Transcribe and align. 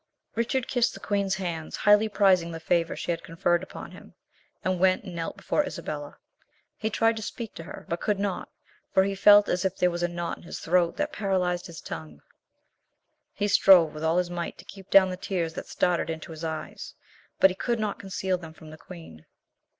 Richard 0.33 0.67
kissed 0.67 0.95
the 0.95 0.99
queen's 0.99 1.35
hands, 1.35 1.75
highly 1.75 2.09
prizing 2.09 2.49
the 2.51 2.59
favour 2.59 2.95
she 2.95 3.11
had 3.11 3.21
conferred 3.21 3.61
upon 3.61 3.91
him, 3.91 4.15
and 4.63 4.79
went 4.79 5.03
and 5.03 5.13
knelt 5.13 5.37
before 5.37 5.63
Isabella. 5.63 6.17
He 6.75 6.89
tried 6.89 7.17
to 7.17 7.21
speak 7.21 7.53
to 7.53 7.65
her, 7.65 7.85
but 7.87 8.01
could 8.01 8.17
not, 8.17 8.49
for 8.91 9.03
he 9.03 9.13
felt 9.13 9.47
as 9.47 9.63
if 9.63 9.77
there 9.77 9.91
was 9.91 10.01
a 10.01 10.07
knot 10.07 10.37
in 10.37 10.43
his 10.45 10.57
throat 10.59 10.97
that 10.97 11.13
paralysed 11.13 11.67
his 11.67 11.81
tongue. 11.81 12.23
He 13.33 13.47
strove 13.47 13.93
with 13.93 14.03
all 14.03 14.17
his 14.17 14.31
might 14.31 14.57
to 14.57 14.65
keep 14.65 14.89
down 14.89 15.11
the 15.11 15.17
tears 15.17 15.53
that 15.53 15.67
started 15.67 16.09
into 16.09 16.31
his 16.31 16.43
eyes, 16.43 16.95
but 17.39 17.51
he 17.51 17.55
could 17.55 17.79
not 17.79 17.99
conceal 17.99 18.39
them 18.39 18.53
from 18.53 18.71
the 18.71 18.79
queen. 18.79 19.27